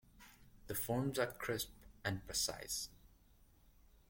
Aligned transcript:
The 0.65 0.73
forms 0.73 1.19
are 1.19 1.27
crisp 1.31 1.69
and 2.03 2.25
precise. 2.25 2.89